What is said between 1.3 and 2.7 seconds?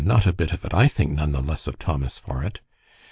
the less of Thomas for it."